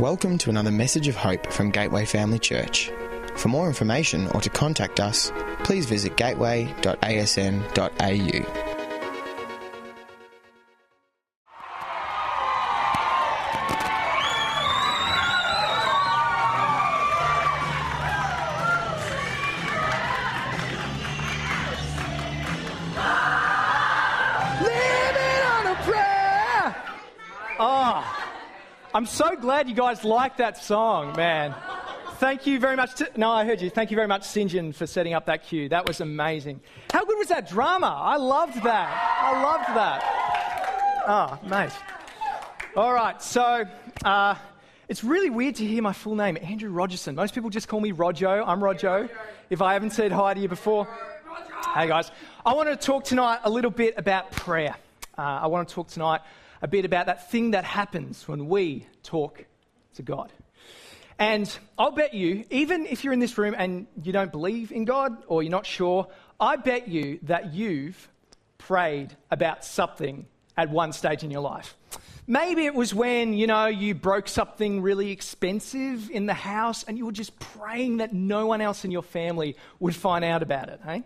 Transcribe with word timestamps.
Welcome 0.00 0.38
to 0.38 0.48
another 0.48 0.70
message 0.70 1.08
of 1.08 1.16
hope 1.16 1.52
from 1.52 1.70
Gateway 1.70 2.06
Family 2.06 2.38
Church. 2.38 2.90
For 3.36 3.48
more 3.48 3.66
information 3.66 4.28
or 4.28 4.40
to 4.40 4.48
contact 4.48 4.98
us, 4.98 5.30
please 5.62 5.84
visit 5.84 6.16
gateway.asn.au. 6.16 8.69
I'm 29.00 29.06
so 29.06 29.34
glad 29.34 29.66
you 29.66 29.74
guys 29.74 30.04
like 30.04 30.36
that 30.36 30.58
song, 30.58 31.16
man. 31.16 31.54
Thank 32.16 32.46
you 32.46 32.60
very 32.60 32.76
much. 32.76 32.96
To, 32.96 33.08
no, 33.16 33.30
I 33.30 33.46
heard 33.46 33.62
you. 33.62 33.70
Thank 33.70 33.90
you 33.90 33.94
very 33.94 34.06
much, 34.06 34.24
Sinjin, 34.24 34.74
for 34.74 34.86
setting 34.86 35.14
up 35.14 35.24
that 35.24 35.42
cue. 35.42 35.70
That 35.70 35.88
was 35.88 36.02
amazing. 36.02 36.60
How 36.92 37.06
good 37.06 37.16
was 37.16 37.28
that 37.28 37.48
drama? 37.48 37.86
I 37.86 38.18
loved 38.18 38.62
that. 38.62 38.90
I 39.22 39.42
loved 39.42 39.68
that. 39.74 41.04
Oh, 41.08 41.48
mate. 41.48 41.72
All 42.76 42.92
right, 42.92 43.22
so 43.22 43.64
uh, 44.04 44.34
it's 44.86 45.02
really 45.02 45.30
weird 45.30 45.54
to 45.54 45.64
hear 45.64 45.80
my 45.80 45.94
full 45.94 46.14
name, 46.14 46.36
Andrew 46.42 46.70
Rogerson. 46.70 47.14
Most 47.14 47.34
people 47.34 47.48
just 47.48 47.68
call 47.68 47.80
me 47.80 47.92
Rojo. 47.92 48.44
I'm 48.44 48.62
Rojo. 48.62 49.08
If 49.48 49.62
I 49.62 49.72
haven't 49.72 49.92
said 49.92 50.12
hi 50.12 50.34
to 50.34 50.40
you 50.40 50.48
before, 50.48 50.86
Hey 51.74 51.88
guys, 51.88 52.10
I 52.44 52.52
want 52.52 52.68
to 52.68 52.76
talk 52.76 53.04
tonight 53.04 53.40
a 53.44 53.50
little 53.50 53.70
bit 53.70 53.94
about 53.96 54.30
prayer. 54.30 54.76
Uh, 55.16 55.22
I 55.22 55.46
want 55.46 55.66
to 55.66 55.74
talk 55.74 55.88
tonight 55.88 56.20
a 56.62 56.68
bit 56.68 56.84
about 56.84 57.06
that 57.06 57.30
thing 57.30 57.52
that 57.52 57.64
happens 57.64 58.26
when 58.28 58.48
we 58.48 58.86
talk 59.02 59.44
to 59.94 60.02
God. 60.02 60.32
And 61.18 61.54
I'll 61.78 61.90
bet 61.90 62.14
you, 62.14 62.44
even 62.50 62.86
if 62.86 63.04
you're 63.04 63.12
in 63.12 63.18
this 63.18 63.36
room 63.36 63.54
and 63.56 63.86
you 64.02 64.12
don't 64.12 64.32
believe 64.32 64.72
in 64.72 64.86
God 64.86 65.22
or 65.26 65.42
you're 65.42 65.50
not 65.50 65.66
sure, 65.66 66.08
I 66.40 66.56
bet 66.56 66.88
you 66.88 67.18
that 67.24 67.52
you've 67.52 68.08
prayed 68.56 69.14
about 69.30 69.64
something 69.64 70.26
at 70.56 70.70
one 70.70 70.92
stage 70.92 71.22
in 71.22 71.30
your 71.30 71.42
life. 71.42 71.76
Maybe 72.26 72.64
it 72.64 72.74
was 72.74 72.94
when, 72.94 73.34
you 73.34 73.46
know, 73.46 73.66
you 73.66 73.94
broke 73.94 74.28
something 74.28 74.82
really 74.82 75.10
expensive 75.10 76.10
in 76.10 76.26
the 76.26 76.34
house 76.34 76.84
and 76.84 76.96
you 76.96 77.04
were 77.04 77.12
just 77.12 77.38
praying 77.38 77.98
that 77.98 78.12
no 78.12 78.46
one 78.46 78.60
else 78.60 78.84
in 78.84 78.90
your 78.90 79.02
family 79.02 79.56
would 79.78 79.96
find 79.96 80.24
out 80.24 80.42
about 80.42 80.68
it, 80.68 80.80
hey? 80.84 81.02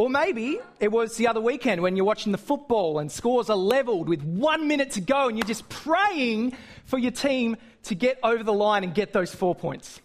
Or 0.00 0.08
maybe 0.08 0.58
it 0.80 0.90
was 0.90 1.18
the 1.18 1.26
other 1.28 1.42
weekend 1.42 1.82
when 1.82 1.94
you're 1.94 2.06
watching 2.06 2.32
the 2.32 2.38
football 2.38 3.00
and 3.00 3.12
scores 3.12 3.50
are 3.50 3.56
leveled 3.56 4.08
with 4.08 4.22
one 4.22 4.66
minute 4.66 4.92
to 4.92 5.02
go 5.02 5.28
and 5.28 5.36
you're 5.36 5.46
just 5.46 5.68
praying 5.68 6.56
for 6.86 6.98
your 6.98 7.10
team 7.10 7.58
to 7.82 7.94
get 7.94 8.18
over 8.22 8.42
the 8.42 8.52
line 8.54 8.82
and 8.82 8.94
get 8.94 9.12
those 9.12 9.34
four 9.34 9.54
points. 9.54 10.00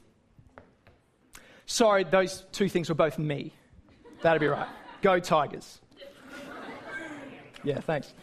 Sorry, 1.66 2.04
those 2.04 2.44
two 2.52 2.68
things 2.68 2.90
were 2.90 2.96
both 2.96 3.18
me. 3.18 3.54
That'd 4.22 4.42
be 4.42 4.48
right. 4.48 4.68
Go 5.02 5.18
Tigers. 5.22 5.80
Yeah, 7.64 7.80
thanks. 7.80 8.14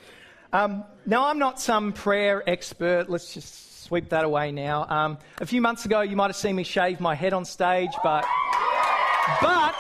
Um, 0.52 0.84
now, 1.06 1.28
I'm 1.28 1.38
not 1.38 1.58
some 1.58 1.94
prayer 1.94 2.42
expert. 2.46 3.08
Let's 3.08 3.32
just 3.32 3.84
sweep 3.84 4.10
that 4.10 4.26
away 4.26 4.52
now. 4.52 4.84
Um, 4.90 5.16
a 5.38 5.46
few 5.46 5.62
months 5.62 5.86
ago, 5.86 6.02
you 6.02 6.16
might 6.16 6.26
have 6.26 6.36
seen 6.36 6.54
me 6.54 6.64
shave 6.64 7.00
my 7.00 7.14
head 7.14 7.32
on 7.32 7.46
stage, 7.46 7.92
but. 8.04 8.26
But. 9.40 9.74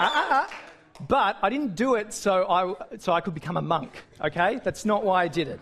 Uh, 0.00 0.10
uh, 0.10 0.26
uh, 0.30 0.46
but 1.00 1.36
I 1.42 1.50
didn't 1.50 1.74
do 1.74 1.96
it 1.96 2.12
so 2.12 2.46
I, 2.48 2.96
so 2.98 3.12
I 3.12 3.20
could 3.20 3.34
become 3.34 3.56
a 3.56 3.62
monk, 3.62 4.02
okay? 4.20 4.60
That's 4.62 4.84
not 4.84 5.04
why 5.04 5.24
I 5.24 5.28
did 5.28 5.48
it. 5.48 5.60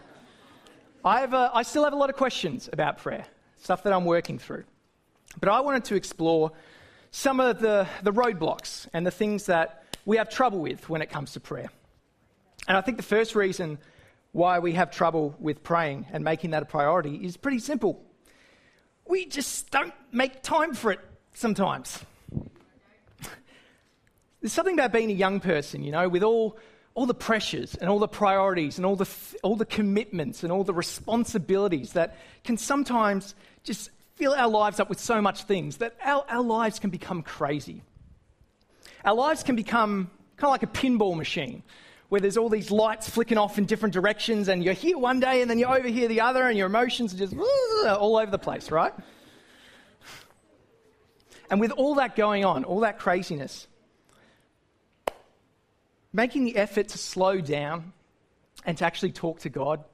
I, 1.04 1.20
have 1.20 1.32
a, 1.32 1.50
I 1.52 1.62
still 1.62 1.84
have 1.84 1.92
a 1.92 1.96
lot 1.96 2.10
of 2.10 2.16
questions 2.16 2.68
about 2.72 2.98
prayer, 2.98 3.24
stuff 3.58 3.82
that 3.84 3.92
I'm 3.92 4.04
working 4.04 4.38
through. 4.38 4.64
But 5.40 5.48
I 5.48 5.60
wanted 5.60 5.84
to 5.86 5.94
explore 5.94 6.52
some 7.10 7.40
of 7.40 7.60
the, 7.60 7.86
the 8.02 8.12
roadblocks 8.12 8.86
and 8.92 9.06
the 9.06 9.10
things 9.10 9.46
that 9.46 9.84
we 10.04 10.16
have 10.18 10.28
trouble 10.28 10.60
with 10.60 10.88
when 10.88 11.02
it 11.02 11.10
comes 11.10 11.32
to 11.32 11.40
prayer. 11.40 11.70
And 12.68 12.76
I 12.76 12.80
think 12.80 12.96
the 12.96 13.02
first 13.02 13.34
reason 13.34 13.78
why 14.32 14.58
we 14.58 14.72
have 14.72 14.90
trouble 14.90 15.34
with 15.38 15.62
praying 15.62 16.06
and 16.12 16.24
making 16.24 16.50
that 16.50 16.62
a 16.62 16.66
priority 16.66 17.16
is 17.16 17.36
pretty 17.36 17.58
simple. 17.58 18.02
We 19.06 19.26
just 19.26 19.70
don't 19.70 19.92
make 20.10 20.42
time 20.42 20.74
for 20.74 20.92
it 20.92 21.00
sometimes. 21.34 22.04
There's 24.42 24.52
something 24.52 24.74
about 24.74 24.92
being 24.92 25.10
a 25.10 25.14
young 25.14 25.38
person, 25.38 25.84
you 25.84 25.92
know, 25.92 26.08
with 26.08 26.24
all, 26.24 26.58
all 26.94 27.06
the 27.06 27.14
pressures 27.14 27.76
and 27.76 27.88
all 27.88 28.00
the 28.00 28.08
priorities 28.08 28.76
and 28.76 28.84
all 28.84 28.96
the, 28.96 29.08
all 29.44 29.54
the 29.54 29.64
commitments 29.64 30.42
and 30.42 30.50
all 30.50 30.64
the 30.64 30.74
responsibilities 30.74 31.92
that 31.92 32.18
can 32.42 32.56
sometimes 32.56 33.36
just 33.62 33.90
fill 34.16 34.34
our 34.34 34.48
lives 34.48 34.80
up 34.80 34.88
with 34.88 34.98
so 34.98 35.22
much 35.22 35.44
things 35.44 35.76
that 35.76 35.94
our, 36.02 36.24
our 36.28 36.42
lives 36.42 36.80
can 36.80 36.90
become 36.90 37.22
crazy. 37.22 37.82
Our 39.04 39.14
lives 39.14 39.44
can 39.44 39.54
become 39.54 40.10
kind 40.36 40.48
of 40.48 40.50
like 40.50 40.64
a 40.64 40.66
pinball 40.66 41.16
machine 41.16 41.62
where 42.08 42.20
there's 42.20 42.36
all 42.36 42.48
these 42.48 42.72
lights 42.72 43.08
flicking 43.08 43.38
off 43.38 43.58
in 43.58 43.64
different 43.64 43.94
directions 43.94 44.48
and 44.48 44.64
you're 44.64 44.74
here 44.74 44.98
one 44.98 45.20
day 45.20 45.40
and 45.40 45.48
then 45.48 45.58
you're 45.60 45.74
over 45.74 45.86
here 45.86 46.08
the 46.08 46.20
other 46.20 46.48
and 46.48 46.58
your 46.58 46.66
emotions 46.66 47.14
are 47.14 47.16
just 47.16 47.34
all 47.86 48.16
over 48.16 48.30
the 48.30 48.38
place, 48.38 48.72
right? 48.72 48.92
And 51.48 51.60
with 51.60 51.70
all 51.70 51.94
that 51.94 52.16
going 52.16 52.44
on, 52.44 52.64
all 52.64 52.80
that 52.80 52.98
craziness, 52.98 53.68
making 56.12 56.44
the 56.44 56.56
effort 56.56 56.88
to 56.88 56.98
slow 56.98 57.40
down 57.40 57.92
and 58.64 58.76
to 58.78 58.84
actually 58.84 59.12
talk 59.12 59.40
to 59.40 59.48
God 59.48 59.84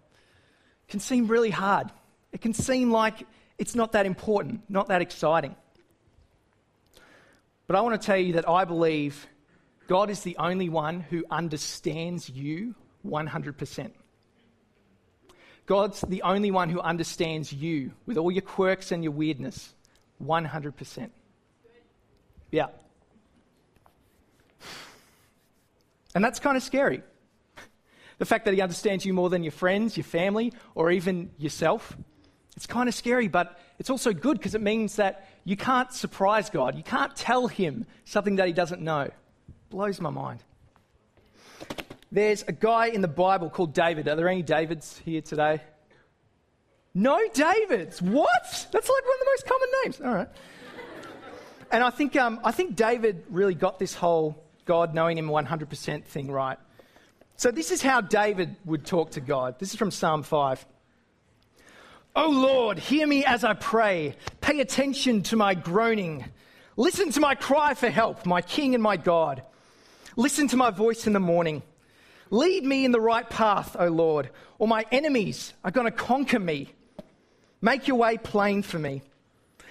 can 0.89 1.01
seem 1.01 1.27
really 1.27 1.51
hard. 1.51 1.91
It 2.33 2.41
can 2.41 2.55
seem 2.55 2.91
like 2.91 3.27
it's 3.59 3.75
not 3.75 3.93
that 3.93 4.06
important, 4.06 4.62
not 4.69 4.89
that 4.89 5.03
exciting. 5.03 5.55
But 7.67 7.77
I 7.77 7.81
want 7.83 8.01
to 8.01 8.06
tell 8.06 8.17
you 8.17 8.34
that 8.34 8.49
I 8.49 8.65
believe 8.65 9.27
God 9.87 10.11
is 10.11 10.23
the 10.23 10.37
only 10.39 10.69
one 10.69 11.01
who 11.01 11.25
understands 11.31 12.29
you 12.29 12.75
100%. 13.06 13.91
God's 15.67 16.00
the 16.00 16.23
only 16.23 16.50
one 16.50 16.71
who 16.71 16.81
understands 16.81 17.53
you 17.53 17.93
with 18.06 18.17
all 18.17 18.31
your 18.31 18.43
quirks 18.43 18.91
and 18.91 19.05
your 19.05 19.12
weirdness 19.12 19.75
100%. 20.25 21.11
Yeah. 22.50 22.69
And 26.15 26.25
that's 26.25 26.41
kind 26.41 26.57
of 26.57 26.63
scary. 26.63 27.03
The 28.19 28.27
fact 28.27 28.47
that 28.47 28.55
he 28.55 28.61
understands 28.61 29.05
you 29.05 29.15
more 29.15 29.31
than 29.31 29.45
your 29.45 29.53
friends, 29.53 29.97
your 29.97 30.05
family, 30.05 30.53
or 30.75 30.91
even 30.91 31.31
yourself. 31.39 31.97
It's 32.57 32.67
kind 32.67 32.89
of 32.89 32.95
scary, 32.95 33.29
but 33.29 33.59
it's 33.79 33.91
also 33.91 34.13
good 34.13 34.39
because 34.39 34.57
it 34.57 34.61
means 34.61 34.97
that 34.97 35.29
you 35.45 35.57
can't 35.57 35.93
surprise 35.93 36.51
God. 36.51 36.77
You 36.77 36.83
can't 36.83 37.15
tell 37.15 37.47
him 37.47 37.87
something 38.05 38.37
that 38.37 38.49
he 38.49 38.53
doesn't 38.53 38.83
know. 38.83 39.11
Blows 39.71 40.01
my 40.01 40.11
mind. 40.11 40.43
There's 42.11 42.43
a 42.49 42.53
guy 42.53 42.87
in 42.87 43.03
the 43.03 43.09
Bible 43.09 43.51
called 43.51 43.75
David. 43.75 44.09
Are 44.09 44.17
there 44.17 44.29
any 44.29 44.43
Davids 44.43 45.01
here 45.05 45.21
today? 45.21 45.61
No 46.95 47.21
Davids. 47.33 48.03
What? 48.03 48.67
That's 48.73 48.89
like 48.89 49.05
one 49.05 49.15
of 49.15 49.21
the 49.21 49.27
most 49.27 49.47
common 49.47 49.69
names. 49.85 50.01
All 50.01 50.15
right. 50.15 50.29
And 51.71 51.85
I 51.85 51.91
think, 51.91 52.17
um, 52.17 52.41
I 52.43 52.51
think 52.51 52.75
David 52.75 53.25
really 53.29 53.55
got 53.55 53.79
this 53.79 53.95
whole 53.95 54.43
God 54.69 54.95
knowing 54.95 55.19
him 55.19 55.29
100% 55.29 56.05
thing 56.05 56.31
right. 56.31 56.59
So, 57.37 57.51
this 57.51 57.73
is 57.73 57.83
how 57.83 58.01
David 58.01 58.55
would 58.65 58.84
talk 58.84 59.12
to 59.12 59.21
God. 59.21 59.59
This 59.59 59.71
is 59.71 59.77
from 59.77 59.91
Psalm 59.91 60.23
5. 60.23 60.65
Oh 62.15 62.31
Lord, 62.31 62.79
hear 62.79 63.06
me 63.06 63.25
as 63.25 63.45
I 63.45 63.55
pray. 63.55 64.17
Pay 64.41 64.61
attention 64.61 65.23
to 65.25 65.37
my 65.37 65.55
groaning. 65.55 66.25
Listen 66.77 67.11
to 67.12 67.21
my 67.21 67.34
cry 67.34 67.75
for 67.75 67.89
help, 67.89 68.27
my 68.27 68.43
King 68.43 68.75
and 68.75 68.83
my 68.83 68.97
God. 68.97 69.43
Listen 70.17 70.49
to 70.49 70.56
my 70.56 70.71
voice 70.71 71.06
in 71.06 71.12
the 71.12 71.21
morning. 71.21 71.62
Lead 72.31 72.65
me 72.65 72.85
in 72.85 72.91
the 72.91 73.00
right 73.00 73.29
path, 73.29 73.77
O 73.79 73.87
Lord, 73.87 74.31
or 74.59 74.67
my 74.67 74.85
enemies 74.91 75.55
are 75.65 75.71
going 75.71 75.87
to 75.87 75.93
conquer 75.93 76.41
me. 76.41 76.73
Make 77.62 77.88
your 77.88 77.97
way 77.97 78.19
plain 78.19 78.62
for 78.62 78.79
me. 78.79 79.03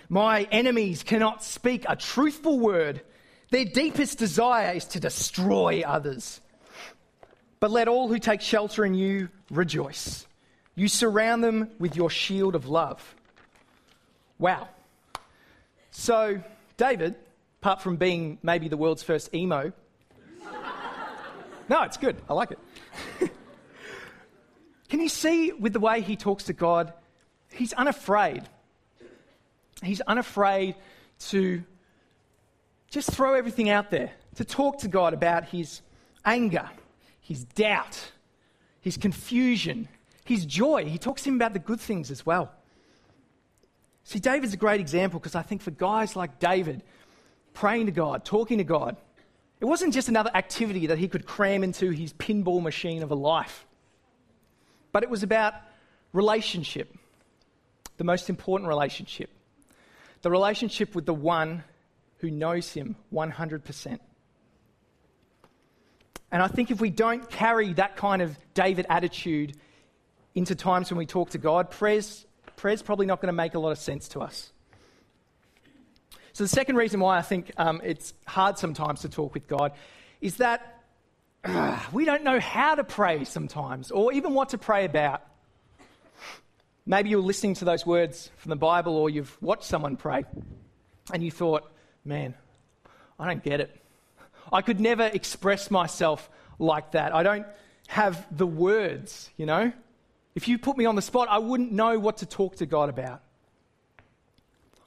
My 0.10 0.44
enemies 0.44 1.04
cannot 1.04 1.44
speak 1.44 1.86
a 1.88 1.98
truthful 1.98 2.60
word. 2.60 3.02
Their 3.50 3.66
deepest 3.66 4.18
desire 4.18 4.74
is 4.74 4.86
to 4.86 5.00
destroy 5.00 5.84
others. 5.86 6.42
But 7.60 7.72
let 7.72 7.88
all 7.88 8.08
who 8.08 8.20
take 8.20 8.42
shelter 8.42 8.86
in 8.86 8.94
you 8.94 9.30
rejoice. 9.50 10.28
You 10.76 10.88
surround 10.88 11.44
them 11.44 11.72
with 11.80 11.96
your 11.96 12.10
shield 12.10 12.56
of 12.56 12.68
love. 12.68 13.16
Wow. 14.38 14.68
So, 15.90 16.42
David, 16.76 17.16
apart 17.62 17.82
from 17.82 17.96
being 17.96 18.38
maybe 18.44 18.68
the 18.68 18.78
world's 18.78 19.02
first 19.02 19.34
emo, 19.34 19.72
no, 21.70 21.82
it's 21.82 21.98
good. 21.98 22.18
I 22.30 22.34
like 22.34 22.52
it. 22.52 22.60
Can 24.90 25.00
you 25.00 25.10
see 25.10 25.52
with 25.52 25.74
the 25.74 25.80
way 25.80 26.02
he 26.02 26.16
talks 26.16 26.46
to 26.46 26.54
God? 26.54 26.94
He's 27.52 27.74
unafraid. 27.74 28.44
He's 29.82 30.02
unafraid 30.02 30.76
to 31.30 31.64
just 32.90 33.12
throw 33.12 33.34
everything 33.34 33.70
out 33.70 33.92
there, 33.92 34.12
to 34.36 34.46
talk 34.46 34.80
to 34.80 34.88
God 34.88 35.14
about 35.14 35.46
his 35.46 35.82
anger, 36.24 36.70
his 37.20 37.44
doubt, 37.44 38.12
his 38.82 38.98
confusion, 38.98 39.88
his 40.26 40.46
joy. 40.46 40.86
He 40.86 40.98
talks 40.98 41.24
to 41.24 41.30
him 41.30 41.36
about 41.36 41.54
the 41.54 41.60
good 41.60 41.80
things 41.80 42.12
as 42.12 42.26
well. 42.26 42.52
See, 44.04 44.20
David's 44.20 44.54
a 44.54 44.58
great 44.58 44.80
example 44.80 45.20
because 45.20 45.36
I 45.36 45.42
think 45.42 45.62
for 45.62 45.72
guys 45.72 46.16
like 46.16 46.40
David, 46.40 46.82
praying 47.54 47.88
to 47.88 47.92
God, 47.92 48.24
talking 48.24 48.60
to 48.60 48.64
God, 48.64 48.96
it 49.60 49.66
wasn't 49.66 49.94
just 49.94 50.08
another 50.08 50.32
activity 50.34 50.88
that 50.88 50.98
he 50.98 51.08
could 51.08 51.26
cram 51.26 51.64
into 51.64 51.90
his 51.90 52.14
pinball 52.14 52.62
machine 52.62 53.04
of 53.04 53.12
a 53.12 53.16
life, 53.16 53.66
but 54.92 55.04
it 55.04 55.10
was 55.10 55.24
about 55.24 55.56
relationship, 56.14 56.96
the 57.98 58.04
most 58.04 58.30
important 58.30 58.70
relationship, 58.70 59.30
the 60.22 60.30
relationship 60.30 60.96
with 60.96 61.06
the 61.06 61.14
one 61.14 61.64
who 62.20 62.32
knows 62.32 62.72
him 62.72 62.96
100%. 63.14 64.00
And 66.32 66.42
I 66.44 66.48
think 66.48 66.72
if 66.72 66.82
we 66.82 66.90
don't 66.90 67.30
carry 67.30 67.74
that 67.74 67.96
kind 67.96 68.22
of 68.22 68.38
David 68.54 68.86
attitude 68.90 69.56
into 70.36 70.56
times 70.56 70.92
when 70.92 70.98
we 70.98 71.06
talk 71.06 71.32
to 71.32 71.38
God, 71.38 71.72
prayer's, 71.72 72.26
prayer's 72.58 72.82
probably 72.82 73.06
not 73.06 73.22
going 73.22 73.28
to 73.28 73.34
make 73.34 73.54
a 73.56 73.60
lot 73.60 73.72
of 73.72 73.80
sense 73.80 74.10
to 74.10 74.20
us. 74.20 74.52
So, 76.34 76.44
the 76.44 76.50
second 76.50 76.76
reason 76.76 77.00
why 77.00 77.18
I 77.18 77.24
think 77.24 77.52
um, 77.58 77.82
it's 77.84 78.14
hard 78.28 78.60
sometimes 78.60 79.02
to 79.02 79.10
talk 79.10 79.34
with 79.34 79.48
God 79.48 79.72
is 80.22 80.38
that 80.38 80.84
uh, 81.44 81.80
we 81.92 82.06
don't 82.06 82.24
know 82.24 82.40
how 82.40 82.76
to 82.76 82.84
pray 82.84 83.24
sometimes, 83.24 83.90
or 83.90 84.14
even 84.14 84.34
what 84.34 84.50
to 84.50 84.58
pray 84.58 84.86
about. 84.86 85.24
Maybe 86.86 87.10
you're 87.10 87.22
listening 87.22 87.56
to 87.56 87.66
those 87.66 87.86
words 87.86 88.30
from 88.38 88.50
the 88.50 88.56
Bible, 88.56 88.96
or 88.96 89.10
you've 89.10 89.36
watched 89.42 89.64
someone 89.64 89.98
pray, 89.98 90.26
and 91.12 91.24
you 91.24 91.32
thought, 91.32 91.72
man, 92.08 92.34
I 93.20 93.28
don't 93.28 93.44
get 93.44 93.60
it. 93.60 93.76
I 94.52 94.62
could 94.62 94.80
never 94.80 95.04
express 95.04 95.70
myself 95.70 96.30
like 96.58 96.92
that. 96.92 97.14
I 97.14 97.24
don't 97.24 97.46
have 97.88 98.26
the 98.36 98.48
words, 98.48 99.30
you 99.38 99.46
know? 99.46 99.72
If 100.36 100.48
you 100.48 100.58
put 100.58 100.78
me 100.78 100.86
on 100.86 100.96
the 100.96 101.02
spot, 101.02 101.28
I 101.30 101.40
wouldn't 101.40 101.72
know 101.72 102.00
what 102.00 102.18
to 102.18 102.26
talk 102.26 102.58
to 102.58 102.66
God 102.66 102.90
about. 102.90 103.22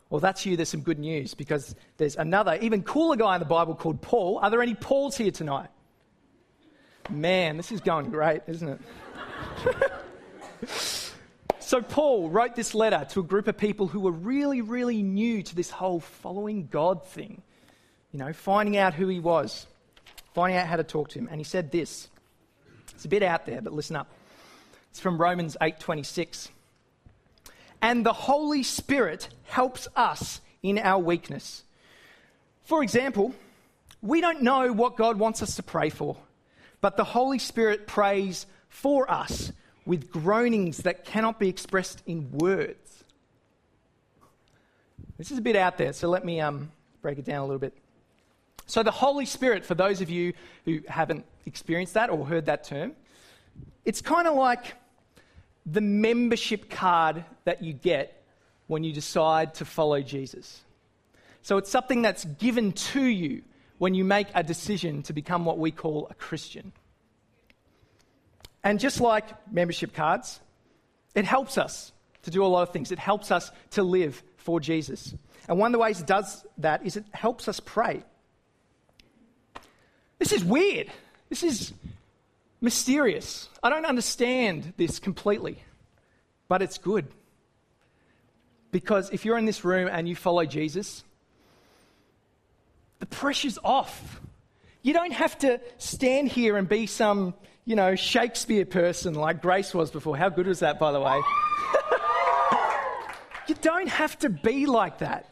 Well, 0.09 0.21
that's 0.21 0.45
you. 0.45 0.57
There's 0.57 0.69
some 0.69 0.81
good 0.81 0.99
news 0.99 1.35
because 1.35 1.75
there's 1.97 2.17
another, 2.17 2.59
even 2.61 2.83
cooler 2.83 3.17
guy 3.17 3.35
in 3.37 3.41
the 3.41 3.47
Bible 3.47 3.75
called 3.75 4.01
Paul. 4.01 4.39
Are 4.39 4.51
there 4.51 4.63
any 4.63 4.75
Pauls 4.75 5.17
here 5.17 5.31
tonight? 5.31 5.69
Man, 7.09 7.57
this 7.57 7.71
is 7.71 7.81
going 7.81 8.11
great, 8.11 8.43
isn't 8.47 8.69
it? 8.69 8.81
so, 11.71 11.81
Paul 11.81 12.31
wrote 12.31 12.57
this 12.57 12.75
letter 12.75 13.07
to 13.11 13.21
a 13.21 13.23
group 13.23 13.47
of 13.47 13.57
people 13.57 13.87
who 13.87 14.01
were 14.01 14.11
really, 14.11 14.61
really 14.61 15.05
new 15.05 15.41
to 15.41 15.55
this 15.55 15.71
whole 15.71 16.01
following 16.01 16.67
God 16.67 17.07
thing. 17.07 17.43
You 18.11 18.19
know, 18.19 18.33
finding 18.33 18.77
out 18.77 18.93
who 18.93 19.07
he 19.07 19.21
was, 19.21 19.69
finding 20.35 20.59
out 20.59 20.67
how 20.67 20.75
to 20.75 20.83
talk 20.83 21.11
to 21.11 21.21
him. 21.21 21.29
And 21.31 21.39
he 21.39 21.45
said 21.45 21.71
this. 21.71 22.09
It's 22.93 23.05
a 23.05 23.09
bit 23.09 23.23
out 23.23 23.47
there, 23.47 23.63
but 23.63 23.73
listen 23.73 23.95
up. 23.95 24.11
It's 24.91 24.99
from 24.99 25.17
Romans 25.17 25.57
8:26. 25.61 26.51
And 27.81 28.05
the 28.05 28.15
Holy 28.15 28.65
Spirit 28.65 29.29
helps 29.45 29.87
us 29.95 30.41
in 30.65 30.77
our 30.77 30.99
weakness. 30.99 31.63
For 32.65 32.83
example, 32.83 33.33
we 34.03 34.21
don't 34.21 34.43
know 34.43 34.73
what 34.73 34.97
God 34.97 35.21
wants 35.21 35.41
us 35.41 35.55
to 35.55 35.63
pray 35.63 35.91
for, 35.91 36.17
but 36.81 36.97
the 36.97 37.05
Holy 37.05 37.39
Spirit 37.39 37.87
prays 37.87 38.47
for 38.69 39.09
us 39.09 39.53
with 39.91 40.09
groanings 40.09 40.77
that 40.85 41.05
cannot 41.05 41.41
be 41.41 41.49
expressed 41.49 42.01
in 42.07 42.31
words. 42.31 43.03
This 45.19 45.33
is 45.33 45.39
a 45.39 45.41
bit 45.41 45.57
out 45.57 45.79
there, 45.79 45.93
so 45.93 46.09
let 46.09 46.25
me 46.25 46.41
um, 46.41 46.71
break 47.03 47.19
it 47.19 47.25
down 47.25 47.39
a 47.39 47.45
little 47.45 47.59
bit. 47.59 47.77
So, 48.67 48.85
the 48.85 48.93
Holy 48.93 49.27
Spirit, 49.27 49.65
for 49.65 49.75
those 49.75 50.01
of 50.01 50.09
you 50.09 50.33
who 50.65 50.79
haven't 50.87 51.25
experienced 51.45 51.95
that 51.95 52.09
or 52.09 52.25
heard 52.25 52.47
that 52.47 52.63
term, 52.63 52.93
it's 53.85 54.01
kind 54.01 54.29
of 54.29 54.37
like 54.37 54.77
the 55.67 55.81
membership 55.81 56.71
card 56.71 57.25
that 57.43 57.61
you 57.61 57.73
get 57.73 58.25
when 58.69 58.85
you 58.85 58.93
decide 58.93 59.55
to 59.55 59.65
follow 59.65 60.01
Jesus. 60.03 60.61
So, 61.43 61.57
it's 61.57 61.69
something 61.69 62.01
that's 62.01 62.27
given 62.27 62.71
to 62.95 63.03
you 63.03 63.43
when 63.79 63.95
you 63.95 64.05
make 64.05 64.29
a 64.37 64.45
decision 64.45 65.03
to 65.03 65.13
become 65.13 65.45
what 65.45 65.59
we 65.59 65.73
call 65.73 66.07
a 66.11 66.15
Christian. 66.15 66.73
And 68.63 68.79
just 68.79 69.01
like 69.01 69.25
membership 69.51 69.95
cards, 69.95 70.41
it 71.15 71.25
helps 71.25 71.59
us 71.59 71.93
to 72.23 72.31
do 72.31 72.45
a 72.45 72.47
lot 72.47 72.63
of 72.63 72.73
things. 72.73 72.93
It 72.93 72.99
helps 72.99 73.31
us 73.31 73.51
to 73.71 73.83
live 73.83 74.23
for 74.37 74.61
Jesus. 74.61 75.15
And 75.49 75.59
one 75.59 75.69
of 75.69 75.73
the 75.73 75.79
ways 75.79 76.01
it 76.01 76.07
does 76.07 76.45
that 76.59 76.85
is 76.85 76.97
it 76.97 77.05
helps 77.13 77.49
us 77.49 77.61
pray. 77.61 78.03
This 80.19 80.33
is 80.33 80.45
weird. 80.45 80.89
This 81.29 81.43
is 81.43 81.73
mysterious. 82.61 83.49
I 83.63 83.71
don't 83.71 83.87
understand 83.87 84.75
this 84.77 84.99
completely, 84.99 85.63
but 86.49 86.61
it's 86.61 86.79
good. 86.79 87.07
Because 88.71 89.11
if 89.11 89.25
you're 89.25 89.39
in 89.39 89.47
this 89.47 89.65
room 89.65 89.89
and 89.91 90.09
you 90.09 90.15
follow 90.15 90.45
Jesus, 90.45 91.03
the 92.99 93.07
pressure's 93.07 93.59
off. 93.65 94.21
You 94.83 94.93
don't 94.93 95.13
have 95.13 95.39
to 95.39 95.61
stand 95.79 96.29
here 96.29 96.57
and 96.57 96.69
be 96.69 96.87
some, 96.87 97.35
you 97.65 97.77
know, 97.77 97.97
Shakespeare 97.97 98.65
person 98.65 99.15
like 99.15 99.43
Grace 99.43 99.75
was 99.75 99.91
before. 99.91 100.17
How 100.17 100.31
good 100.31 100.47
was 100.47 100.61
that, 100.61 100.79
by 100.79 100.93
the 100.93 101.01
way? 101.01 101.19
you 103.49 103.55
don't 103.57 103.89
have 103.89 104.19
to 104.21 104.31
be 104.31 104.67
like 104.67 104.99
that. 104.99 105.31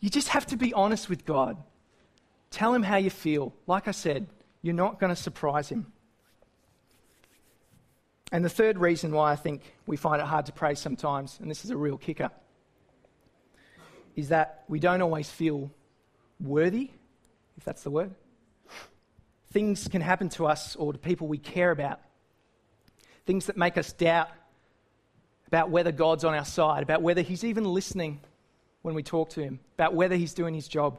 You 0.00 0.10
just 0.10 0.28
have 0.28 0.46
to 0.46 0.56
be 0.56 0.74
honest 0.74 1.08
with 1.08 1.24
God. 1.24 1.56
Tell 2.50 2.74
him 2.74 2.82
how 2.82 2.96
you 2.96 3.10
feel. 3.10 3.54
Like 3.66 3.86
I 3.86 3.92
said, 3.92 4.26
you're 4.62 4.74
not 4.74 4.98
going 4.98 5.14
to 5.14 5.20
surprise 5.20 5.68
him. 5.68 5.92
And 8.32 8.44
the 8.44 8.48
third 8.48 8.78
reason 8.78 9.12
why 9.12 9.32
I 9.32 9.36
think 9.36 9.62
we 9.86 9.96
find 9.96 10.20
it 10.20 10.26
hard 10.26 10.46
to 10.46 10.52
pray 10.52 10.74
sometimes, 10.74 11.38
and 11.40 11.50
this 11.50 11.64
is 11.64 11.70
a 11.70 11.76
real 11.76 11.96
kicker, 11.96 12.30
is 14.16 14.28
that 14.28 14.64
we 14.68 14.80
don't 14.80 15.02
always 15.02 15.28
feel 15.28 15.70
worthy, 16.40 16.90
if 17.56 17.64
that's 17.64 17.82
the 17.82 17.90
word. 17.90 18.14
Things 19.52 19.88
can 19.88 20.00
happen 20.00 20.28
to 20.30 20.46
us 20.46 20.76
or 20.76 20.92
to 20.92 20.98
people 20.98 21.26
we 21.26 21.38
care 21.38 21.70
about. 21.70 22.00
Things 23.26 23.46
that 23.46 23.56
make 23.56 23.76
us 23.76 23.92
doubt 23.92 24.28
about 25.46 25.70
whether 25.70 25.90
God's 25.90 26.24
on 26.24 26.34
our 26.34 26.44
side, 26.44 26.82
about 26.82 27.02
whether 27.02 27.22
He's 27.22 27.42
even 27.42 27.64
listening 27.64 28.20
when 28.82 28.94
we 28.94 29.02
talk 29.02 29.30
to 29.30 29.42
Him, 29.42 29.58
about 29.74 29.94
whether 29.94 30.14
He's 30.14 30.34
doing 30.34 30.54
His 30.54 30.68
job. 30.68 30.98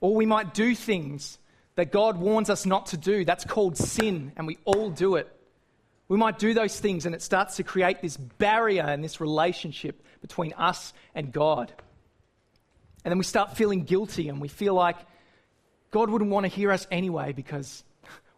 Or 0.00 0.14
we 0.14 0.26
might 0.26 0.54
do 0.54 0.74
things 0.76 1.38
that 1.74 1.90
God 1.90 2.16
warns 2.16 2.50
us 2.50 2.64
not 2.64 2.86
to 2.86 2.96
do. 2.96 3.24
That's 3.24 3.44
called 3.44 3.76
sin, 3.76 4.32
and 4.36 4.46
we 4.46 4.58
all 4.64 4.90
do 4.90 5.16
it. 5.16 5.32
We 6.06 6.16
might 6.16 6.38
do 6.38 6.54
those 6.54 6.78
things, 6.78 7.04
and 7.04 7.14
it 7.14 7.22
starts 7.22 7.56
to 7.56 7.62
create 7.64 8.00
this 8.00 8.16
barrier 8.16 8.84
and 8.84 9.02
this 9.02 9.20
relationship 9.20 10.02
between 10.20 10.52
us 10.54 10.92
and 11.14 11.32
God. 11.32 11.72
And 13.04 13.10
then 13.12 13.18
we 13.18 13.24
start 13.24 13.56
feeling 13.56 13.82
guilty, 13.82 14.28
and 14.28 14.40
we 14.40 14.48
feel 14.48 14.74
like 14.74 14.96
God 15.90 16.10
wouldn't 16.10 16.30
want 16.30 16.44
to 16.44 16.48
hear 16.48 16.70
us 16.70 16.86
anyway 16.90 17.32
because 17.32 17.82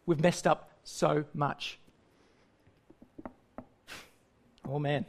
we've 0.07 0.21
messed 0.21 0.47
up 0.47 0.71
so 0.85 1.25
much. 1.35 1.79
Oh 4.69 4.79
man. 4.79 5.05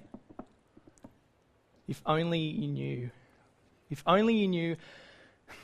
If 1.88 2.02
only 2.06 2.40
you 2.40 2.68
knew. 2.68 3.12
If 3.90 4.04
only 4.08 4.36
you 4.36 4.48
knew 4.48 4.76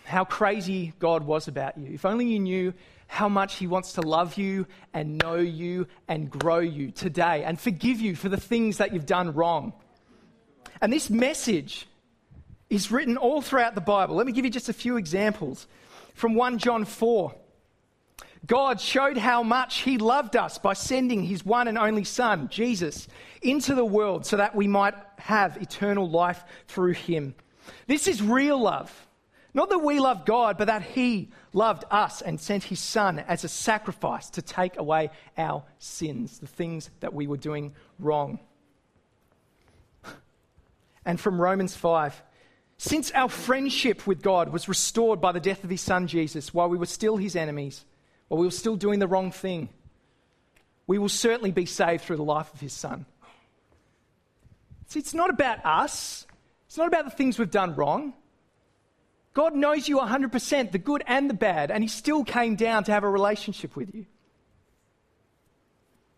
how 0.03 0.25
crazy 0.25 0.93
God 0.99 1.23
was 1.23 1.47
about 1.47 1.77
you. 1.77 1.93
If 1.93 2.05
only 2.05 2.27
you 2.27 2.39
knew 2.39 2.73
how 3.07 3.29
much 3.29 3.55
He 3.55 3.67
wants 3.67 3.93
to 3.93 4.01
love 4.01 4.37
you 4.37 4.67
and 4.93 5.17
know 5.17 5.35
you 5.35 5.87
and 6.07 6.29
grow 6.29 6.59
you 6.59 6.91
today 6.91 7.43
and 7.43 7.59
forgive 7.59 7.99
you 7.99 8.15
for 8.15 8.29
the 8.29 8.37
things 8.37 8.77
that 8.77 8.93
you've 8.93 9.05
done 9.05 9.33
wrong. 9.33 9.73
And 10.81 10.91
this 10.91 11.09
message 11.09 11.87
is 12.69 12.91
written 12.91 13.17
all 13.17 13.41
throughout 13.41 13.75
the 13.75 13.81
Bible. 13.81 14.15
Let 14.15 14.25
me 14.25 14.33
give 14.33 14.45
you 14.45 14.51
just 14.51 14.69
a 14.69 14.73
few 14.73 14.97
examples. 14.97 15.67
From 16.17 16.33
1 16.33 16.57
John 16.57 16.83
4. 16.83 17.31
God 18.47 18.81
showed 18.81 19.17
how 19.17 19.43
much 19.43 19.81
He 19.81 19.99
loved 19.99 20.35
us 20.35 20.57
by 20.57 20.73
sending 20.73 21.21
His 21.21 21.45
one 21.45 21.67
and 21.67 21.77
only 21.77 22.03
Son, 22.03 22.49
Jesus, 22.49 23.07
into 23.43 23.75
the 23.75 23.85
world 23.85 24.25
so 24.25 24.37
that 24.37 24.55
we 24.55 24.67
might 24.67 24.95
have 25.19 25.57
eternal 25.57 26.09
life 26.09 26.43
through 26.67 26.93
Him. 26.93 27.35
This 27.85 28.07
is 28.07 28.19
real 28.19 28.59
love. 28.59 29.07
Not 29.53 29.69
that 29.69 29.77
we 29.77 29.99
love 29.99 30.25
God, 30.25 30.57
but 30.57 30.65
that 30.65 30.81
He 30.81 31.29
loved 31.53 31.83
us 31.91 32.23
and 32.23 32.39
sent 32.39 32.63
His 32.63 32.79
Son 32.79 33.19
as 33.19 33.43
a 33.43 33.47
sacrifice 33.47 34.31
to 34.31 34.41
take 34.41 34.77
away 34.77 35.11
our 35.37 35.63
sins, 35.77 36.39
the 36.39 36.47
things 36.47 36.89
that 36.99 37.13
we 37.13 37.27
were 37.27 37.37
doing 37.37 37.75
wrong. 37.99 38.39
And 41.05 41.19
from 41.19 41.39
Romans 41.39 41.75
5 41.75 42.23
Since 42.77 43.11
our 43.11 43.29
friendship 43.29 44.05
with 44.05 44.21
God 44.21 44.49
was 44.49 44.69
restored 44.69 45.19
by 45.19 45.31
the 45.31 45.39
death 45.39 45.63
of 45.63 45.69
His 45.69 45.81
Son 45.81 46.07
Jesus, 46.07 46.53
while 46.53 46.69
we 46.69 46.77
were 46.77 46.85
still 46.85 47.17
His 47.17 47.35
enemies, 47.35 47.85
while 48.27 48.39
we 48.39 48.47
were 48.47 48.51
still 48.51 48.75
doing 48.75 48.99
the 48.99 49.07
wrong 49.07 49.31
thing, 49.31 49.69
we 50.85 50.97
will 50.99 51.09
certainly 51.09 51.51
be 51.51 51.65
saved 51.65 52.03
through 52.03 52.17
the 52.17 52.23
life 52.23 52.53
of 52.53 52.59
His 52.59 52.73
Son. 52.73 53.05
See, 54.87 54.99
it's 54.99 55.13
not 55.13 55.29
about 55.29 55.65
us. 55.65 56.25
It's 56.67 56.77
not 56.77 56.87
about 56.87 57.05
the 57.05 57.11
things 57.11 57.39
we've 57.39 57.51
done 57.51 57.75
wrong. 57.75 58.13
God 59.33 59.55
knows 59.55 59.87
you 59.87 59.97
100%, 59.97 60.71
the 60.71 60.77
good 60.77 61.03
and 61.07 61.29
the 61.29 61.33
bad, 61.33 61.71
and 61.71 61.83
He 61.83 61.87
still 61.87 62.23
came 62.23 62.55
down 62.55 62.83
to 62.85 62.91
have 62.91 63.03
a 63.03 63.09
relationship 63.09 63.75
with 63.75 63.93
you. 63.93 64.05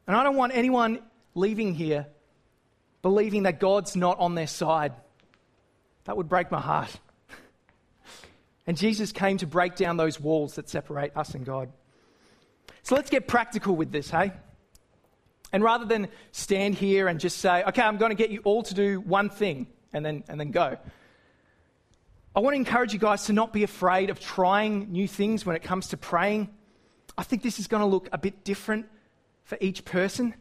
And 0.08 0.16
I 0.16 0.24
don't 0.24 0.36
want 0.36 0.54
anyone 0.56 1.00
leaving 1.36 1.74
here 1.74 2.08
believing 3.02 3.44
that 3.44 3.60
God's 3.60 3.96
not 3.96 4.20
on 4.20 4.36
their 4.36 4.48
side. 4.48 4.94
That 6.10 6.18
would 6.18 6.28
break 6.28 6.50
my 6.50 6.60
heart. 6.60 6.90
And 8.66 8.76
Jesus 8.76 9.12
came 9.12 9.38
to 9.38 9.46
break 9.46 9.76
down 9.76 9.96
those 9.98 10.20
walls 10.20 10.56
that 10.56 10.68
separate 10.68 11.16
us 11.16 11.36
and 11.36 11.46
God. 11.46 11.72
So 12.82 12.96
let's 12.96 13.12
get 13.12 13.28
practical 13.28 13.76
with 13.76 13.92
this, 13.92 14.10
hey? 14.10 14.32
And 15.54 15.64
rather 15.64 15.86
than 15.86 16.08
stand 16.32 16.74
here 16.74 17.08
and 17.08 17.20
just 17.20 17.38
say, 17.38 17.64
okay, 17.64 17.84
I'm 17.84 17.98
going 17.98 18.10
to 18.10 18.16
get 18.16 18.32
you 18.32 18.42
all 18.44 18.64
to 18.64 18.74
do 18.74 19.00
one 19.02 19.30
thing 19.30 19.68
and 19.94 20.04
then, 20.04 20.24
and 20.28 20.40
then 20.40 20.50
go, 20.50 20.78
I 22.36 22.40
want 22.40 22.56
to 22.56 22.58
encourage 22.58 22.92
you 22.92 22.98
guys 22.98 23.26
to 23.26 23.34
not 23.34 23.54
be 23.54 23.62
afraid 23.62 24.10
of 24.10 24.20
trying 24.20 24.92
new 24.92 25.08
things 25.08 25.46
when 25.46 25.56
it 25.56 25.62
comes 25.62 25.90
to 25.90 25.98
praying. 25.98 26.50
I 27.20 27.22
think 27.22 27.44
this 27.44 27.60
is 27.60 27.68
going 27.68 27.82
to 27.82 27.88
look 27.88 28.10
a 28.12 28.18
bit 28.18 28.44
different 28.44 28.88
for 29.44 29.60
each 29.62 29.86
person. 29.86 30.34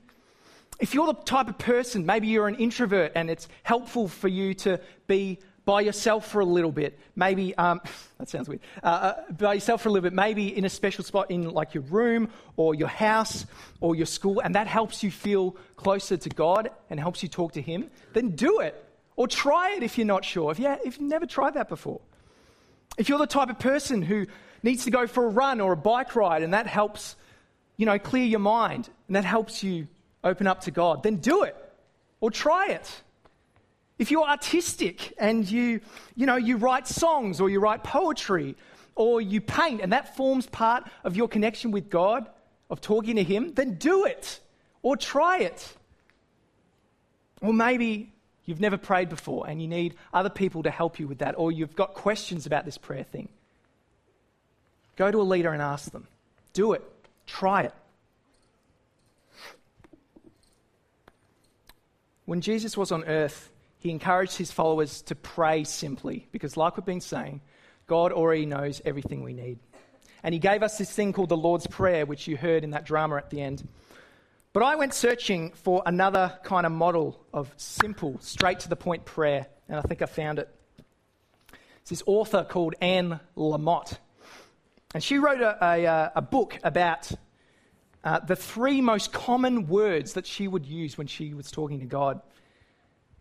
If 0.80 0.94
you're 0.94 1.08
the 1.08 1.12
type 1.12 1.48
of 1.48 1.58
person, 1.58 2.06
maybe 2.06 2.28
you're 2.28 2.48
an 2.48 2.54
introvert 2.54 3.12
and 3.14 3.28
it's 3.28 3.48
helpful 3.64 4.08
for 4.08 4.28
you 4.28 4.54
to 4.54 4.80
be 5.06 5.40
by 5.68 5.82
yourself 5.82 6.26
for 6.26 6.40
a 6.40 6.46
little 6.46 6.72
bit. 6.72 6.98
Maybe, 7.14 7.54
um, 7.56 7.82
that 8.18 8.30
sounds 8.30 8.48
weird, 8.48 8.62
uh, 8.82 8.86
uh, 8.86 9.32
by 9.32 9.52
yourself 9.52 9.82
for 9.82 9.90
a 9.90 9.92
little 9.92 10.08
bit, 10.08 10.14
maybe 10.14 10.56
in 10.56 10.64
a 10.64 10.70
special 10.70 11.04
spot 11.04 11.30
in 11.30 11.50
like 11.50 11.74
your 11.74 11.82
room 11.82 12.30
or 12.56 12.74
your 12.74 12.88
house 12.88 13.44
or 13.82 13.94
your 13.94 14.06
school, 14.06 14.40
and 14.40 14.54
that 14.54 14.66
helps 14.66 15.02
you 15.02 15.10
feel 15.10 15.56
closer 15.76 16.16
to 16.16 16.30
God 16.30 16.70
and 16.88 16.98
helps 16.98 17.22
you 17.22 17.28
talk 17.28 17.52
to 17.52 17.60
Him, 17.60 17.90
then 18.14 18.30
do 18.30 18.60
it. 18.60 18.82
Or 19.16 19.28
try 19.28 19.74
it 19.76 19.82
if 19.82 19.98
you're 19.98 20.06
not 20.06 20.24
sure, 20.24 20.52
if, 20.52 20.58
if 20.58 20.98
you've 20.98 21.00
never 21.00 21.26
tried 21.26 21.52
that 21.52 21.68
before. 21.68 22.00
If 22.96 23.10
you're 23.10 23.18
the 23.18 23.26
type 23.26 23.50
of 23.50 23.58
person 23.58 24.00
who 24.00 24.24
needs 24.62 24.84
to 24.84 24.90
go 24.90 25.06
for 25.06 25.26
a 25.26 25.28
run 25.28 25.60
or 25.60 25.72
a 25.72 25.76
bike 25.76 26.16
ride 26.16 26.42
and 26.42 26.54
that 26.54 26.66
helps, 26.66 27.14
you 27.76 27.84
know, 27.84 27.98
clear 27.98 28.24
your 28.24 28.40
mind 28.40 28.88
and 29.06 29.16
that 29.16 29.26
helps 29.26 29.62
you 29.62 29.86
open 30.24 30.46
up 30.46 30.62
to 30.62 30.70
God, 30.70 31.02
then 31.02 31.16
do 31.16 31.42
it 31.42 31.54
or 32.22 32.30
try 32.30 32.68
it. 32.68 33.02
If 33.98 34.10
you're 34.10 34.26
artistic 34.26 35.14
and 35.18 35.48
you, 35.50 35.80
you 36.14 36.26
know, 36.26 36.36
you 36.36 36.56
write 36.56 36.86
songs 36.86 37.40
or 37.40 37.50
you 37.50 37.58
write 37.58 37.82
poetry 37.82 38.56
or 38.94 39.20
you 39.20 39.40
paint 39.40 39.80
and 39.80 39.92
that 39.92 40.16
forms 40.16 40.46
part 40.46 40.84
of 41.04 41.16
your 41.16 41.28
connection 41.28 41.70
with 41.70 41.90
God, 41.90 42.28
of 42.70 42.80
talking 42.80 43.16
to 43.16 43.22
Him, 43.22 43.54
then 43.54 43.74
do 43.74 44.04
it 44.04 44.40
or 44.82 44.96
try 44.96 45.38
it. 45.38 45.74
Or 47.40 47.52
maybe 47.52 48.12
you've 48.44 48.60
never 48.60 48.76
prayed 48.76 49.08
before 49.08 49.48
and 49.48 49.60
you 49.60 49.68
need 49.68 49.94
other 50.12 50.30
people 50.30 50.62
to 50.62 50.70
help 50.70 50.98
you 50.98 51.06
with 51.06 51.18
that, 51.18 51.34
or 51.38 51.50
you've 51.50 51.76
got 51.76 51.94
questions 51.94 52.46
about 52.46 52.64
this 52.64 52.78
prayer 52.78 53.04
thing. 53.04 53.28
Go 54.96 55.10
to 55.10 55.20
a 55.20 55.22
leader 55.22 55.52
and 55.52 55.62
ask 55.62 55.92
them. 55.92 56.06
Do 56.52 56.72
it. 56.72 56.82
Try 57.26 57.62
it. 57.62 57.74
When 62.26 62.40
Jesus 62.40 62.76
was 62.76 62.92
on 62.92 63.04
earth, 63.04 63.50
he 63.78 63.90
encouraged 63.90 64.36
his 64.36 64.50
followers 64.50 65.02
to 65.02 65.14
pray 65.14 65.64
simply 65.64 66.26
because, 66.32 66.56
like 66.56 66.76
we've 66.76 66.84
been 66.84 67.00
saying, 67.00 67.40
God 67.86 68.12
already 68.12 68.44
knows 68.44 68.82
everything 68.84 69.22
we 69.22 69.32
need. 69.32 69.58
And 70.22 70.32
he 70.32 70.40
gave 70.40 70.62
us 70.62 70.78
this 70.78 70.92
thing 70.92 71.12
called 71.12 71.28
the 71.28 71.36
Lord's 71.36 71.66
Prayer, 71.66 72.04
which 72.04 72.26
you 72.26 72.36
heard 72.36 72.64
in 72.64 72.70
that 72.70 72.84
drama 72.84 73.16
at 73.16 73.30
the 73.30 73.40
end. 73.40 73.66
But 74.52 74.62
I 74.62 74.74
went 74.74 74.94
searching 74.94 75.52
for 75.52 75.82
another 75.86 76.38
kind 76.42 76.66
of 76.66 76.72
model 76.72 77.24
of 77.32 77.52
simple, 77.56 78.18
straight 78.20 78.60
to 78.60 78.68
the 78.68 78.76
point 78.76 79.04
prayer, 79.04 79.46
and 79.68 79.78
I 79.78 79.82
think 79.82 80.02
I 80.02 80.06
found 80.06 80.40
it. 80.40 80.48
It's 81.82 81.90
this 81.90 82.02
author 82.06 82.44
called 82.44 82.74
Anne 82.80 83.20
Lamott. 83.36 83.98
And 84.94 85.04
she 85.04 85.18
wrote 85.18 85.40
a, 85.40 85.64
a, 85.64 86.12
a 86.16 86.22
book 86.22 86.58
about 86.64 87.12
uh, 88.02 88.20
the 88.20 88.36
three 88.36 88.80
most 88.80 89.12
common 89.12 89.68
words 89.68 90.14
that 90.14 90.26
she 90.26 90.48
would 90.48 90.66
use 90.66 90.98
when 90.98 91.06
she 91.06 91.34
was 91.34 91.50
talking 91.50 91.80
to 91.80 91.86
God. 91.86 92.20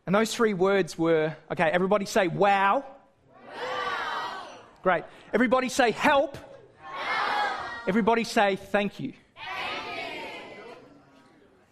And 0.07 0.15
those 0.15 0.33
three 0.33 0.53
words 0.53 0.97
were 0.97 1.35
okay, 1.51 1.65
everybody 1.65 2.05
say 2.05 2.29
wow. 2.29 2.85
wow. 3.45 4.47
Great. 4.81 5.03
Everybody 5.33 5.67
say 5.67 5.91
help. 5.91 6.37
help. 6.81 7.87
Everybody 7.89 8.23
say 8.23 8.55
thank 8.55 9.01
you. 9.01 9.11
thank 9.35 10.21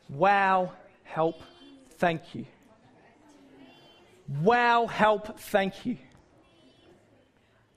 you. 0.10 0.18
Wow, 0.18 0.74
help, 1.06 1.42
thank 1.92 2.36
you. 2.36 2.46
Wow, 4.42 4.86
help, 4.88 5.40
thank 5.40 5.86
you. 5.86 5.98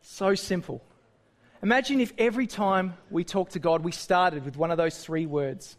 So 0.00 0.34
simple. 0.34 0.82
Imagine 1.62 2.00
if 2.00 2.12
every 2.18 2.48
time 2.48 2.94
we 3.10 3.22
talk 3.22 3.50
to 3.50 3.60
God, 3.60 3.84
we 3.84 3.92
started 3.92 4.44
with 4.44 4.56
one 4.56 4.72
of 4.72 4.76
those 4.76 4.98
three 4.98 5.26
words. 5.26 5.76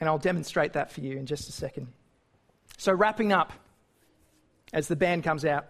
And 0.00 0.08
I'll 0.08 0.18
demonstrate 0.18 0.72
that 0.72 0.90
for 0.90 1.00
you 1.00 1.18
in 1.18 1.26
just 1.26 1.48
a 1.48 1.52
second. 1.52 1.88
So, 2.78 2.92
wrapping 2.92 3.32
up 3.32 3.52
as 4.72 4.88
the 4.88 4.96
band 4.96 5.24
comes 5.24 5.44
out. 5.44 5.66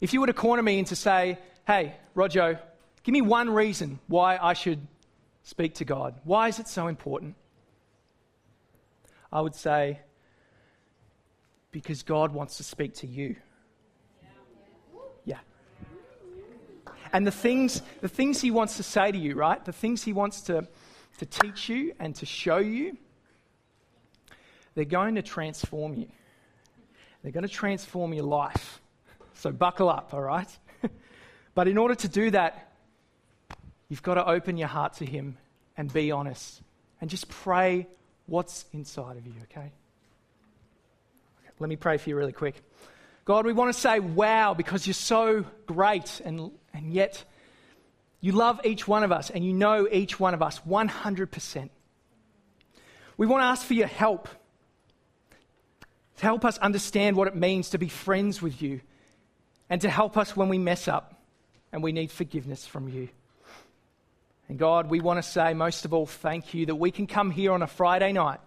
If 0.00 0.12
you 0.12 0.20
were 0.20 0.26
to 0.26 0.32
corner 0.32 0.62
me 0.62 0.78
and 0.78 0.86
to 0.88 0.96
say, 0.96 1.38
hey, 1.66 1.94
Rojo, 2.14 2.58
give 3.02 3.12
me 3.12 3.22
one 3.22 3.48
reason 3.48 4.00
why 4.08 4.36
I 4.36 4.52
should 4.52 4.80
speak 5.42 5.74
to 5.76 5.84
God. 5.84 6.14
Why 6.24 6.48
is 6.48 6.58
it 6.58 6.68
so 6.68 6.88
important? 6.88 7.36
I 9.32 9.40
would 9.40 9.54
say, 9.54 10.00
because 11.70 12.02
God 12.02 12.32
wants 12.32 12.58
to 12.58 12.64
speak 12.64 12.94
to 12.96 13.06
you. 13.06 13.36
Yeah. 15.24 15.38
And 17.12 17.26
the 17.26 17.30
things, 17.30 17.80
the 18.00 18.08
things 18.08 18.40
He 18.40 18.50
wants 18.50 18.76
to 18.76 18.82
say 18.82 19.10
to 19.10 19.18
you, 19.18 19.34
right? 19.34 19.64
The 19.64 19.72
things 19.72 20.02
He 20.02 20.12
wants 20.12 20.42
to 20.42 20.66
to 21.18 21.26
teach 21.26 21.68
you 21.68 21.94
and 21.98 22.14
to 22.16 22.26
show 22.26 22.58
you, 22.58 22.96
they're 24.74 24.84
going 24.84 25.16
to 25.16 25.22
transform 25.22 25.94
you. 25.94 26.08
They're 27.22 27.32
going 27.32 27.46
to 27.46 27.48
transform 27.48 28.12
your 28.14 28.24
life. 28.24 28.80
So 29.34 29.52
buckle 29.52 29.88
up, 29.88 30.14
all 30.14 30.22
right? 30.22 30.48
but 31.54 31.68
in 31.68 31.78
order 31.78 31.94
to 31.94 32.08
do 32.08 32.30
that, 32.30 32.72
you've 33.88 34.02
got 34.02 34.14
to 34.14 34.26
open 34.26 34.56
your 34.56 34.68
heart 34.68 34.94
to 34.94 35.06
Him 35.06 35.36
and 35.76 35.92
be 35.92 36.10
honest 36.10 36.62
and 37.00 37.10
just 37.10 37.28
pray 37.28 37.86
what's 38.26 38.64
inside 38.72 39.16
of 39.16 39.26
you, 39.26 39.34
okay? 39.44 39.72
let 41.58 41.68
me 41.68 41.76
pray 41.76 41.96
for 41.96 42.10
you 42.10 42.16
really 42.16 42.32
quick. 42.32 42.60
God, 43.24 43.46
we 43.46 43.52
want 43.52 43.72
to 43.72 43.78
say 43.78 44.00
wow 44.00 44.52
because 44.52 44.84
you're 44.84 44.94
so 44.94 45.44
great 45.66 46.20
and, 46.24 46.50
and 46.74 46.92
yet 46.92 47.24
you 48.22 48.30
love 48.30 48.60
each 48.64 48.86
one 48.88 49.02
of 49.02 49.12
us 49.12 49.30
and 49.30 49.44
you 49.44 49.52
know 49.52 49.86
each 49.90 50.18
one 50.18 50.32
of 50.32 50.40
us 50.42 50.60
100%. 50.60 51.70
We 53.18 53.26
want 53.26 53.42
to 53.42 53.46
ask 53.46 53.66
for 53.66 53.74
your 53.74 53.88
help 53.88 54.28
to 56.16 56.22
help 56.22 56.44
us 56.44 56.56
understand 56.58 57.16
what 57.16 57.26
it 57.26 57.34
means 57.34 57.70
to 57.70 57.78
be 57.78 57.88
friends 57.88 58.40
with 58.40 58.62
you 58.62 58.80
and 59.68 59.80
to 59.80 59.90
help 59.90 60.16
us 60.16 60.36
when 60.36 60.48
we 60.48 60.56
mess 60.56 60.86
up 60.86 61.20
and 61.72 61.82
we 61.82 61.90
need 61.90 62.12
forgiveness 62.12 62.64
from 62.64 62.88
you. 62.88 63.08
And 64.48 64.56
God, 64.56 64.88
we 64.88 65.00
want 65.00 65.22
to 65.22 65.28
say 65.28 65.52
most 65.52 65.84
of 65.84 65.92
all, 65.92 66.06
thank 66.06 66.54
you 66.54 66.66
that 66.66 66.76
we 66.76 66.92
can 66.92 67.08
come 67.08 67.32
here 67.32 67.52
on 67.52 67.62
a 67.62 67.66
Friday 67.66 68.12
night 68.12 68.38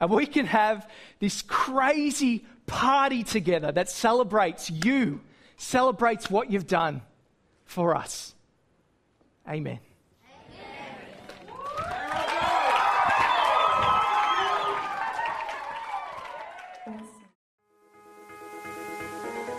and 0.00 0.08
we 0.08 0.26
can 0.26 0.46
have 0.46 0.88
this 1.18 1.42
crazy 1.42 2.44
party 2.66 3.24
together 3.24 3.72
that 3.72 3.90
celebrates 3.90 4.70
you, 4.70 5.20
celebrates 5.56 6.30
what 6.30 6.52
you've 6.52 6.68
done 6.68 7.02
for 7.64 7.96
us. 7.96 8.34
Amen. 9.50 9.80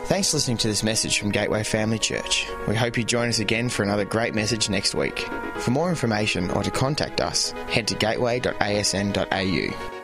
Thanks 0.05 0.31
for 0.31 0.37
listening 0.37 0.57
to 0.57 0.67
this 0.67 0.83
message 0.83 1.19
from 1.19 1.31
Gateway 1.31 1.63
Family 1.63 1.97
Church. 1.97 2.45
We 2.67 2.75
hope 2.75 2.97
you 2.97 3.05
join 3.05 3.29
us 3.29 3.39
again 3.39 3.69
for 3.69 3.83
another 3.83 4.03
great 4.03 4.35
message 4.35 4.69
next 4.69 4.93
week. 4.93 5.19
For 5.59 5.71
more 5.71 5.89
information 5.89 6.51
or 6.51 6.63
to 6.63 6.71
contact 6.71 7.21
us, 7.21 7.51
head 7.69 7.87
to 7.87 7.95
gateway.asn.au. 7.95 10.00